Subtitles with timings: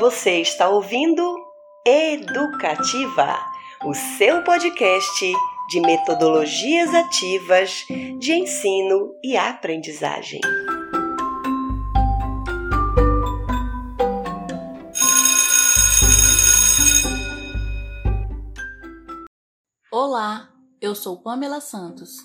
[0.00, 1.22] Você está ouvindo
[1.86, 3.38] Educativa,
[3.84, 5.30] o seu podcast
[5.68, 7.84] de metodologias ativas
[8.18, 10.40] de ensino e aprendizagem.
[19.92, 20.48] Olá,
[20.80, 22.16] eu sou Pamela Santos.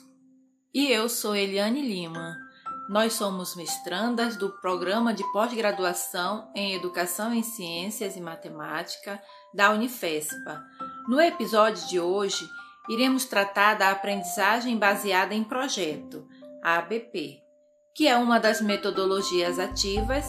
[0.73, 2.45] E eu sou Eliane Lima.
[2.88, 9.20] Nós somos mestrandas do Programa de Pós-Graduação em Educação em Ciências e Matemática
[9.52, 10.63] da Unifespa.
[11.07, 12.48] No episódio de hoje,
[12.88, 16.27] iremos tratar da aprendizagem baseada em projeto,
[16.62, 17.41] ABP,
[17.95, 20.26] que é uma das metodologias ativas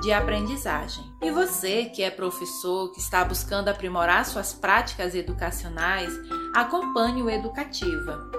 [0.00, 1.04] de aprendizagem.
[1.20, 6.12] E você, que é professor, que está buscando aprimorar suas práticas educacionais,
[6.54, 8.30] acompanhe o Educativa.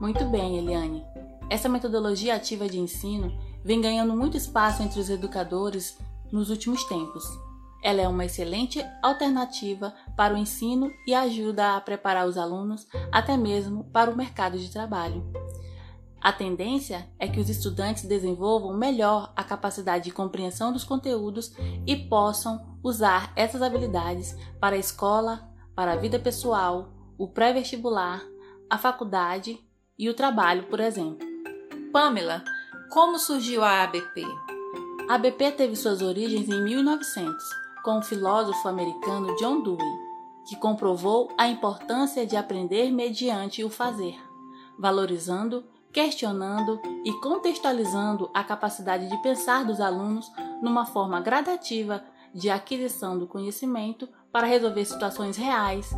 [0.00, 1.15] Muito bem, Eliane.
[1.48, 5.96] Essa metodologia ativa de ensino vem ganhando muito espaço entre os educadores
[6.32, 7.24] nos últimos tempos.
[7.82, 13.36] Ela é uma excelente alternativa para o ensino e ajuda a preparar os alunos até
[13.36, 15.24] mesmo para o mercado de trabalho.
[16.20, 21.52] A tendência é que os estudantes desenvolvam melhor a capacidade de compreensão dos conteúdos
[21.86, 28.20] e possam usar essas habilidades para a escola, para a vida pessoal, o pré-vestibular,
[28.68, 29.60] a faculdade
[29.96, 31.35] e o trabalho, por exemplo.
[31.96, 32.44] Pamela,
[32.90, 34.22] como surgiu a ABP?
[35.08, 37.42] A ABP teve suas origens em 1900,
[37.82, 39.98] com o filósofo americano John Dewey,
[40.46, 44.14] que comprovou a importância de aprender mediante o fazer,
[44.78, 53.18] valorizando, questionando e contextualizando a capacidade de pensar dos alunos numa forma gradativa de aquisição
[53.18, 55.90] do conhecimento para resolver situações reais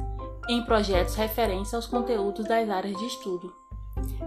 [0.48, 3.67] em projetos referentes aos conteúdos das áreas de estudo.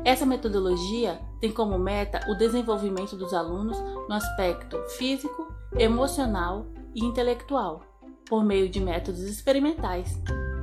[0.03, 7.81] Essa metodologia tem como meta o desenvolvimento dos alunos no aspecto físico, emocional e intelectual,
[8.28, 10.19] por meio de métodos experimentais.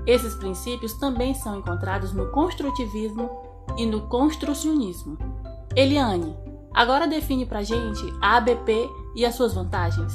[0.06, 3.31] Esses princípios também são encontrados no construtivismo
[3.76, 5.19] e no construcionismo.
[5.76, 6.34] Eliane,
[6.75, 10.12] agora define para gente a ABP e as suas vantagens.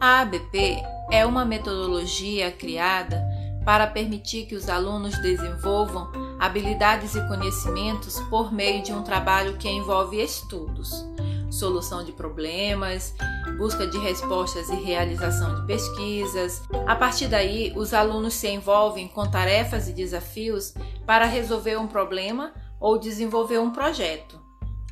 [0.00, 3.22] A ABP é uma metodologia criada
[3.64, 6.10] para permitir que os alunos desenvolvam
[6.42, 11.06] habilidades e conhecimentos por meio de um trabalho que envolve estudos,
[11.48, 13.14] solução de problemas,
[13.56, 16.60] busca de respostas e realização de pesquisas.
[16.84, 20.74] A partir daí, os alunos se envolvem com tarefas e desafios
[21.06, 24.42] para resolver um problema ou desenvolver um projeto,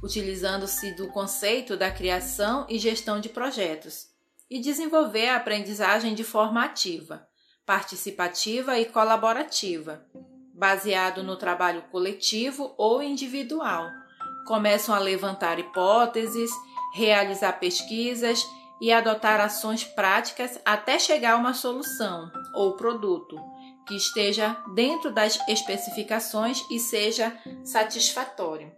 [0.04, 4.06] utilizando-se do conceito da criação e gestão de projetos,
[4.48, 7.28] e desenvolver a aprendizagem de forma ativa
[7.70, 10.04] participativa e colaborativa,
[10.60, 13.88] baseado no trabalho coletivo ou individual.
[14.46, 16.50] Começam a levantar hipóteses,
[16.92, 18.46] realizar pesquisas
[18.78, 23.40] e adotar ações práticas até chegar a uma solução ou produto
[23.88, 27.34] que esteja dentro das especificações e seja
[27.64, 28.70] satisfatório.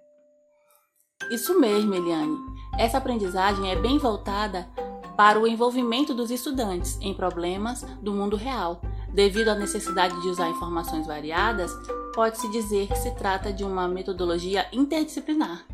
[1.33, 2.37] Isso mesmo, Eliane.
[2.79, 4.69] Essa aprendizagem é bem voltada
[5.17, 8.81] para o envolvimento dos estudantes em problemas do mundo real.
[9.13, 11.71] Devido à necessidade de usar informações variadas,
[12.15, 15.67] pode-se dizer que se trata de uma metodologia interdisciplinar,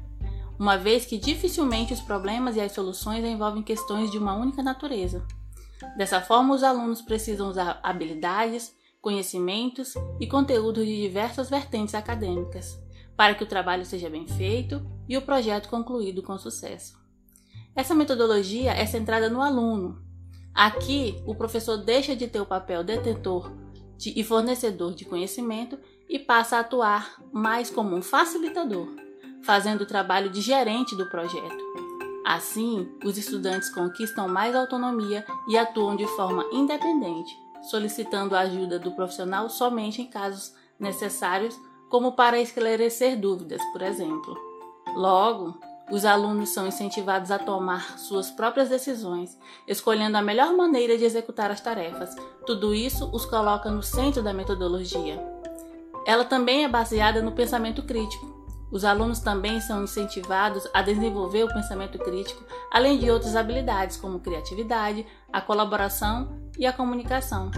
[0.58, 5.24] uma vez que dificilmente os problemas e as soluções envolvem questões de uma única natureza.
[5.96, 12.78] Dessa forma, os alunos precisam usar habilidades, conhecimentos e conteúdos de diversas vertentes acadêmicas
[13.18, 16.96] para que o trabalho seja bem feito e o projeto concluído com sucesso.
[17.74, 20.00] Essa metodologia é centrada no aluno.
[20.58, 23.48] Aqui, o professor deixa de ter o papel detentor
[23.96, 28.88] de, e fornecedor de conhecimento e passa a atuar mais como um facilitador,
[29.44, 31.64] fazendo o trabalho de gerente do projeto.
[32.26, 37.32] Assim, os estudantes conquistam mais autonomia e atuam de forma independente,
[37.70, 41.56] solicitando a ajuda do profissional somente em casos necessários,
[41.88, 44.36] como para esclarecer dúvidas, por exemplo.
[44.96, 45.56] Logo,
[45.90, 51.50] os alunos são incentivados a tomar suas próprias decisões, escolhendo a melhor maneira de executar
[51.50, 52.14] as tarefas.
[52.46, 55.18] Tudo isso os coloca no centro da metodologia.
[56.06, 58.36] Ela também é baseada no pensamento crítico.
[58.70, 64.20] Os alunos também são incentivados a desenvolver o pensamento crítico, além de outras habilidades como
[64.20, 67.50] criatividade, a colaboração e a comunicação.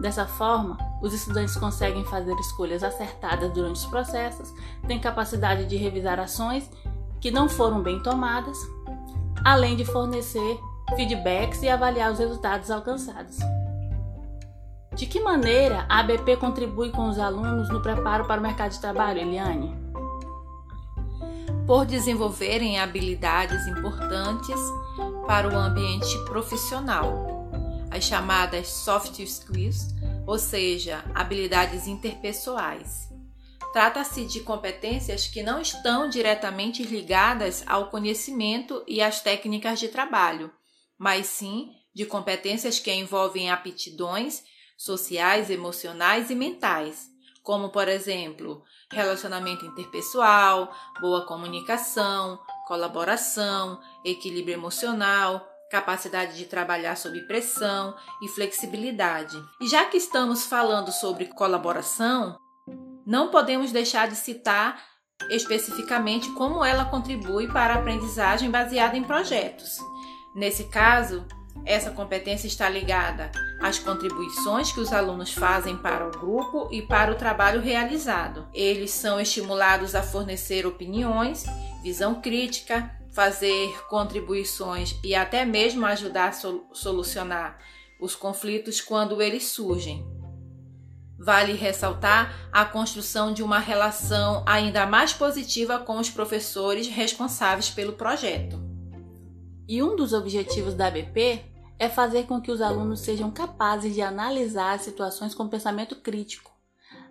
[0.00, 4.52] Dessa forma, os estudantes conseguem fazer escolhas acertadas durante os processos,
[4.88, 6.68] têm capacidade de revisar ações
[7.22, 8.58] que não foram bem tomadas,
[9.44, 10.58] além de fornecer
[10.96, 13.38] feedbacks e avaliar os resultados alcançados.
[14.96, 18.80] De que maneira a ABP contribui com os alunos no preparo para o mercado de
[18.80, 19.72] trabalho, Eliane?
[21.64, 24.60] Por desenvolverem habilidades importantes
[25.24, 27.30] para o ambiente profissional.
[27.94, 29.94] as chamadas soft skills,
[30.26, 33.11] ou seja, habilidades interpessoais.
[33.72, 40.52] Trata-se de competências que não estão diretamente ligadas ao conhecimento e às técnicas de trabalho,
[40.98, 44.44] mas sim de competências que envolvem aptidões
[44.76, 47.08] sociais, emocionais e mentais,
[47.42, 50.70] como, por exemplo, relacionamento interpessoal,
[51.00, 59.42] boa comunicação, colaboração, equilíbrio emocional, capacidade de trabalhar sob pressão e flexibilidade.
[59.60, 62.38] E já que estamos falando sobre colaboração,
[63.06, 64.82] não podemos deixar de citar
[65.30, 69.78] especificamente como ela contribui para a aprendizagem baseada em projetos.
[70.34, 71.26] Nesse caso,
[71.64, 77.12] essa competência está ligada às contribuições que os alunos fazem para o grupo e para
[77.12, 78.48] o trabalho realizado.
[78.52, 81.44] Eles são estimulados a fornecer opiniões,
[81.82, 86.32] visão crítica, fazer contribuições e até mesmo ajudar a
[86.72, 87.58] solucionar
[88.00, 90.04] os conflitos quando eles surgem.
[91.24, 97.92] Vale ressaltar a construção de uma relação ainda mais positiva com os professores responsáveis pelo
[97.92, 98.60] projeto.
[99.68, 101.44] E um dos objetivos da ABP
[101.78, 106.50] é fazer com que os alunos sejam capazes de analisar as situações com pensamento crítico.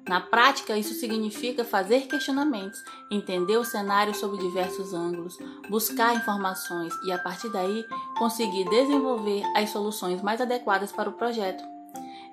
[0.06, 2.80] Na prática, isso significa fazer questionamentos,
[3.10, 5.38] entender o cenário sob diversos ângulos,
[5.70, 7.86] buscar informações e, a partir daí,
[8.18, 11.71] conseguir desenvolver as soluções mais adequadas para o projeto.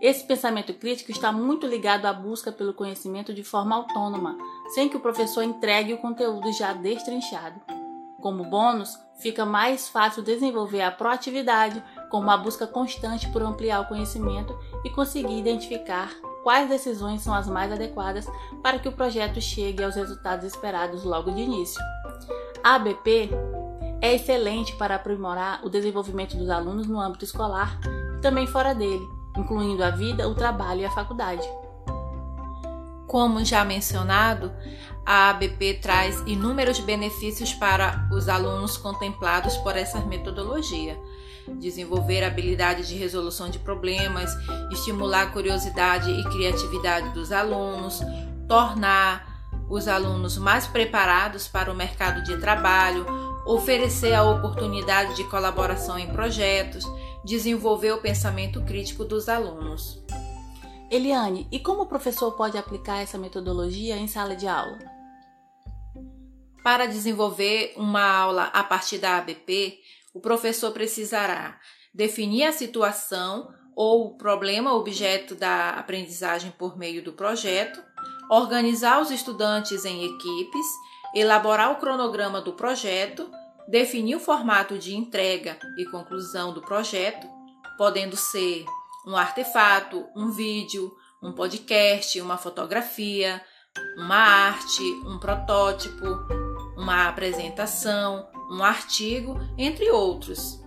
[0.01, 4.97] Esse pensamento crítico está muito ligado à busca pelo conhecimento de forma autônoma, sem que
[4.97, 7.61] o professor entregue o conteúdo já destrinchado.
[8.21, 13.87] Como bônus, fica mais fácil desenvolver a proatividade, com uma busca constante por ampliar o
[13.87, 16.15] conhecimento e conseguir identificar
[16.45, 18.27] quais decisões são as mais adequadas
[18.63, 21.83] para que o projeto chegue aos resultados esperados logo de início.
[22.63, 23.31] A ABP
[24.01, 27.81] é excelente para aprimorar o desenvolvimento dos alunos no âmbito escolar
[28.17, 31.49] e também fora dele incluindo a vida, o trabalho e a faculdade.
[33.07, 34.53] Como já mencionado,
[35.07, 41.01] a ABP traz inúmeros benefícios para os alunos contemplados por essa metodologia.
[41.59, 44.31] Desenvolver habilidade de resolução de problemas,
[44.71, 48.01] estimular a curiosidade e criatividade dos alunos,
[48.47, 49.27] tornar
[49.71, 53.07] os alunos mais preparados para o mercado de trabalho,
[53.47, 56.85] oferecer a oportunidade de colaboração em projetos,
[57.29, 60.03] desenvolver o pensamento crítico dos alunos.
[60.91, 64.79] Eliane, e como o professor pode aplicar essa metodologia em sala de aula?
[66.65, 69.79] Para desenvolver uma aula a partir da ABP,
[70.15, 71.61] o professor precisará
[71.93, 77.83] definir a situação ou o problema objeto da aprendizagem por meio do projeto,
[78.31, 80.67] organizar os estudantes em equipes,
[81.15, 83.31] elaborar o cronograma do projeto
[83.69, 87.27] definir o formato de entrega e conclusão do projeto,
[87.77, 88.65] podendo ser
[89.07, 90.91] um artefato, um vídeo,
[91.23, 93.41] um podcast, uma fotografia,
[93.97, 96.07] uma arte, um protótipo,
[96.77, 100.67] uma apresentação, um artigo, entre outros.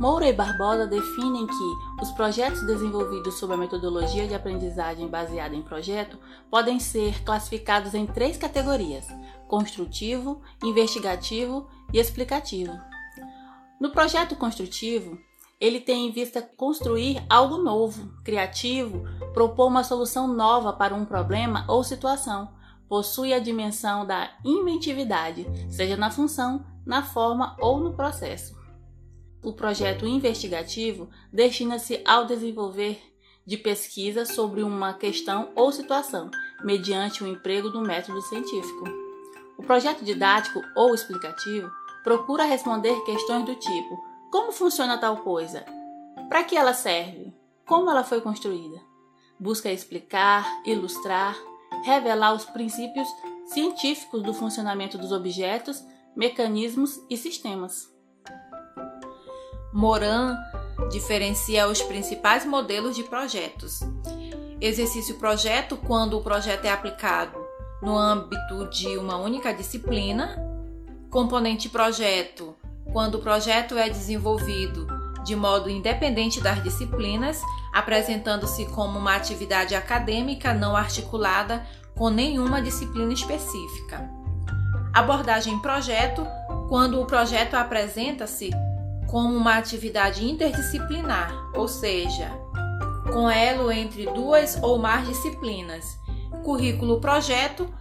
[0.00, 5.62] Moura e Barbosa definem que os projetos desenvolvidos sob a metodologia de aprendizagem baseada em
[5.62, 6.18] projeto
[6.50, 9.06] podem ser classificados em três categorias:
[9.46, 12.78] construtivo, investigativo e explicativo.
[13.80, 15.16] No projeto construtivo,
[15.60, 21.64] ele tem em vista construir algo novo, criativo, propor uma solução nova para um problema
[21.68, 22.52] ou situação.
[22.88, 28.54] Possui a dimensão da inventividade, seja na função, na forma ou no processo.
[29.42, 33.00] O projeto investigativo destina-se ao desenvolver
[33.46, 36.30] de pesquisa sobre uma questão ou situação,
[36.64, 38.84] mediante o emprego do método científico.
[39.56, 41.70] O projeto didático ou explicativo
[42.04, 43.98] procura responder questões do tipo:
[44.30, 45.64] como funciona tal coisa?
[46.28, 47.34] Para que ela serve?
[47.66, 48.80] Como ela foi construída?
[49.40, 51.34] Busca explicar, ilustrar,
[51.82, 53.08] revelar os princípios
[53.46, 55.82] científicos do funcionamento dos objetos,
[56.14, 57.92] mecanismos e sistemas.
[59.72, 60.36] Moran
[60.90, 63.80] diferencia os principais modelos de projetos.
[64.60, 67.36] Exercício projeto quando o projeto é aplicado
[67.82, 70.53] no âmbito de uma única disciplina
[71.14, 72.56] Componente projeto:
[72.92, 74.84] quando o projeto é desenvolvido
[75.24, 77.40] de modo independente das disciplinas,
[77.72, 84.10] apresentando-se como uma atividade acadêmica não articulada com nenhuma disciplina específica.
[84.92, 86.26] Abordagem projeto:
[86.68, 88.50] quando o projeto apresenta-se
[89.06, 92.28] como uma atividade interdisciplinar, ou seja,
[93.12, 95.84] com elo entre duas ou mais disciplinas.
[96.42, 97.72] Currículo projeto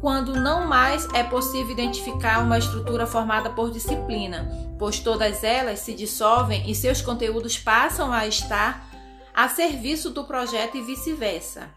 [0.00, 5.92] quando não mais é possível identificar uma estrutura formada por disciplina, pois todas elas se
[5.92, 8.86] dissolvem e seus conteúdos passam a estar
[9.34, 11.70] a serviço do projeto e vice-versa.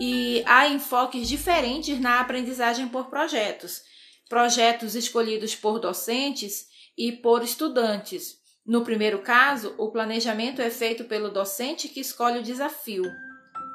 [0.00, 3.82] E há enfoques diferentes na aprendizagem por projetos.
[4.28, 6.66] Projetos escolhidos por docentes
[6.98, 8.36] e por estudantes.
[8.64, 13.04] No primeiro caso, o planejamento é feito pelo docente que escolhe o desafio,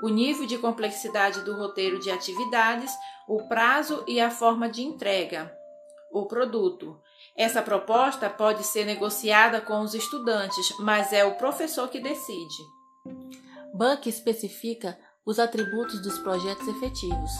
[0.01, 2.91] o nível de complexidade do roteiro de atividades,
[3.27, 5.55] o prazo e a forma de entrega,
[6.11, 6.99] o produto.
[7.35, 12.63] Essa proposta pode ser negociada com os estudantes, mas é o professor que decide.
[13.73, 17.31] Buck especifica os atributos dos projetos efetivos.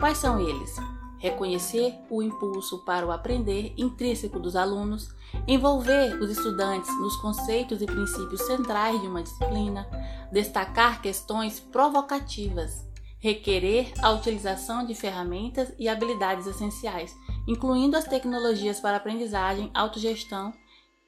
[0.00, 0.93] Quais são eles?
[1.24, 5.08] Reconhecer o impulso para o aprender intrínseco dos alunos,
[5.48, 9.88] envolver os estudantes nos conceitos e princípios centrais de uma disciplina,
[10.30, 12.86] destacar questões provocativas,
[13.18, 17.16] requerer a utilização de ferramentas e habilidades essenciais,
[17.48, 20.52] incluindo as tecnologias para aprendizagem, autogestão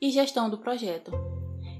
[0.01, 1.13] e gestão do projeto.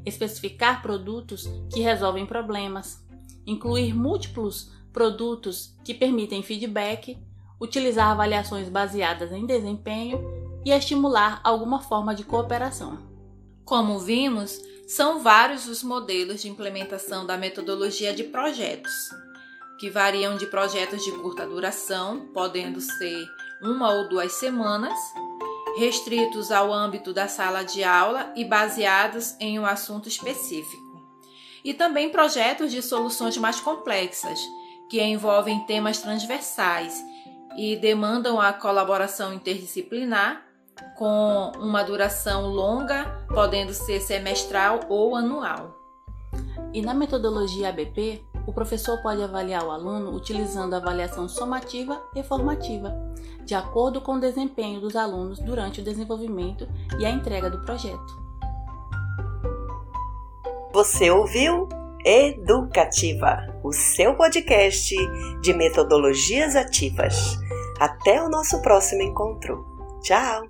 [0.05, 3.03] Especificar produtos que resolvem problemas,
[3.47, 7.19] incluir múltiplos produtos que permitem feedback,
[7.61, 10.21] utilizar avaliações baseadas em desempenho
[10.65, 12.99] e estimular alguma forma de cooperação.
[13.65, 18.93] Como vimos, são vários os modelos de implementação da metodologia de projetos,
[19.79, 23.27] que variam de projetos de curta duração, podendo ser
[23.63, 24.99] uma ou duas semanas,
[25.77, 30.87] restritos ao âmbito da sala de aula e baseados em um assunto específico
[31.67, 34.39] e também projetos de soluções mais complexas,
[34.89, 37.05] que envolvem temas transversais
[37.57, 40.45] e demandam a colaboração interdisciplinar
[40.97, 45.75] com uma duração longa, podendo ser semestral ou anual.
[46.73, 52.23] E na metodologia ABP, o professor pode avaliar o aluno utilizando a avaliação somativa e
[52.23, 52.95] formativa,
[53.45, 58.27] de acordo com o desempenho dos alunos durante o desenvolvimento e a entrega do projeto.
[60.73, 61.69] Você ouviu
[62.09, 64.95] Educativa, o seu podcast
[65.43, 67.46] de metodologias ativas.
[67.79, 69.65] Até o nosso próximo encontro.
[70.03, 70.47] Tchau!